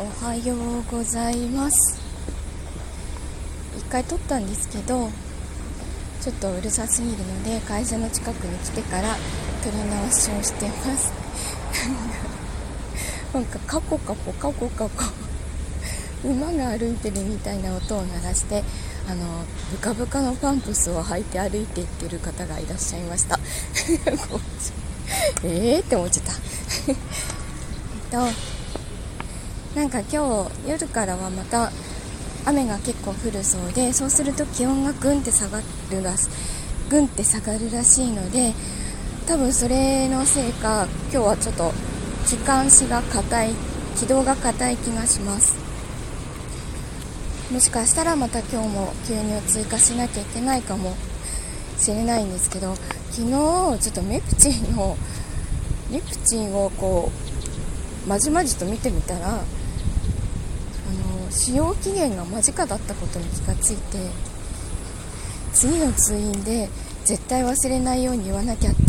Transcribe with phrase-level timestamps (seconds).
[0.00, 2.00] おはようございます。
[3.76, 5.10] 一回撮ったんですけど
[6.22, 9.14] ちょっとうるさすぎるので会社の近くに来てから
[9.62, 11.12] 撮り直しをしてます。
[13.34, 15.04] なんかカコカコカコカコ
[16.24, 18.64] 馬が歩いてるみたいな音を鳴らして
[19.06, 23.38] あのブカブカのパンプスを履いて歩いていってる方がいらっしゃいました。
[25.44, 26.32] えーって思っちゃった。
[26.88, 26.96] えっ
[28.10, 28.26] と
[29.74, 31.70] なんか今日夜からはまた
[32.44, 36.14] 雨が結構降るそうでそうすると気温がぐんって下がるら
[36.88, 38.52] ぐんって下がるらしいので
[39.26, 41.72] 多分それのせいか今日はちょっと
[42.26, 43.50] 気管支が硬い
[43.96, 45.70] 気道が硬い気がします。
[47.52, 50.94] もしかしたらまた今日も牛乳を追加しなきゃいけないかも
[51.78, 52.76] しれないんですけど
[53.10, 54.96] 昨日ちょっとメプチンの
[55.90, 57.10] メプチンをこ
[58.06, 59.42] うまじまじと見てみたら
[61.30, 63.98] 使用期限が間近だったことに気がついて
[65.52, 66.68] 次の通院で
[67.04, 68.80] 絶対忘れないように言わなきゃって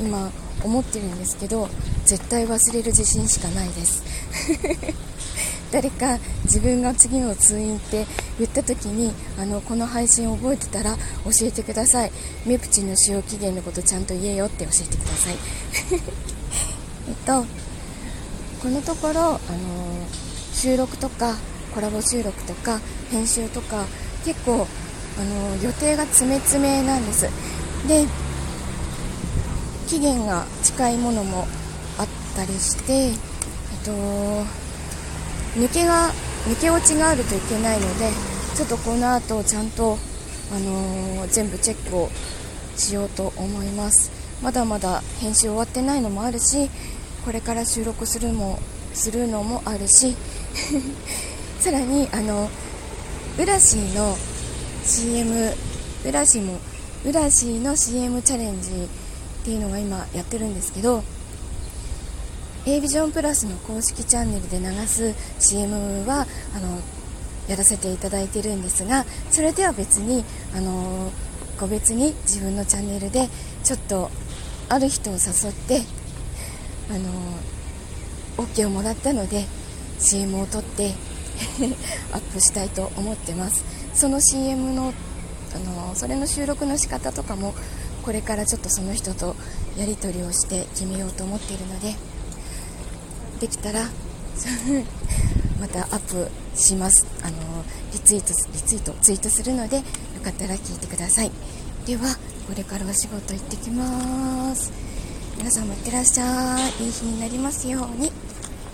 [0.00, 0.30] 今
[0.64, 1.68] 思ってるんですけど
[2.04, 4.02] 絶対忘れる自信しかないです。
[5.72, 8.06] 誰か自分が次の通院って
[8.38, 12.12] 言った時にあのこの配信覚えてたら教えてください。
[12.46, 15.36] メプチンの使用期限のことちゃんと言えよって教えてください。
[17.08, 17.44] えっと
[18.62, 19.38] このところ、あの、
[20.52, 21.36] 収録とか
[21.76, 23.84] コラボ収録とか編集とか
[24.24, 24.66] 結構
[25.20, 27.28] あの予定が詰め詰めなんです。
[27.86, 28.06] で
[29.86, 31.46] 期限が近いものも
[31.98, 33.12] あったりして
[33.84, 33.92] と
[35.60, 36.10] 抜けが
[36.48, 38.10] 抜け落ちがあるといけないので
[38.56, 39.98] ちょっとこの後ちゃんと、
[40.54, 42.08] あのー、全部チェックを
[42.74, 44.10] しようと思います。
[44.42, 46.70] まだまだ編集終わってないのもあるし
[47.26, 48.58] これから収録するも
[48.94, 50.16] するのもあるし。
[51.58, 52.48] さらにあの
[53.38, 54.16] ウラシーの
[54.84, 55.52] CM
[56.04, 56.58] ウラシーも
[57.04, 61.02] ウラシーの CM チャレンジっていうのが今やってるんですけど
[62.66, 66.80] a ビジョンプラスの公式チャンネルで流す CM はあの
[67.48, 70.24] やらせていただいてるんですがそれでは別に
[70.54, 71.10] あの
[71.58, 73.28] 個別に自分のチャンネルで
[73.62, 74.10] ちょっと
[74.68, 75.82] ある人を誘って
[76.90, 79.44] あの OK をもらったので
[79.98, 80.92] CM を撮って
[82.12, 83.64] アップしたいと思ってます。
[83.94, 84.92] その CM の
[85.54, 87.54] あのそれの収録の仕方とかも
[88.02, 89.34] これからちょっとその人と
[89.76, 91.94] やり取りをして決めようと思っているので
[93.40, 93.88] できたら
[95.60, 97.06] またアップします。
[97.22, 97.36] あの
[97.92, 99.82] リツイートリツイートツイートするのでよ
[100.22, 101.30] かったら聞いてください。
[101.86, 102.16] では
[102.46, 104.70] これからお仕事行ってきます。
[105.38, 106.84] 皆さんもいってらっしゃい。
[106.84, 108.25] いい日になりますように。